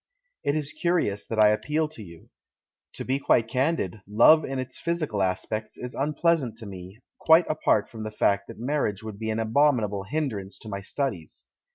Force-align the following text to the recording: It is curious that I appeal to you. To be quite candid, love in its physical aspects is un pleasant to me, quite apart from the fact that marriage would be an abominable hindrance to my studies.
It 0.43 0.55
is 0.55 0.73
curious 0.73 1.27
that 1.27 1.37
I 1.37 1.49
appeal 1.49 1.87
to 1.89 2.01
you. 2.01 2.31
To 2.93 3.05
be 3.05 3.19
quite 3.19 3.47
candid, 3.47 4.01
love 4.07 4.43
in 4.43 4.57
its 4.57 4.79
physical 4.79 5.21
aspects 5.21 5.77
is 5.77 5.93
un 5.93 6.15
pleasant 6.15 6.57
to 6.57 6.65
me, 6.65 6.97
quite 7.19 7.45
apart 7.47 7.87
from 7.87 8.01
the 8.01 8.09
fact 8.09 8.47
that 8.47 8.57
marriage 8.57 9.03
would 9.03 9.19
be 9.19 9.29
an 9.29 9.37
abominable 9.37 10.05
hindrance 10.05 10.57
to 10.63 10.69
my 10.69 10.81
studies. 10.81 11.45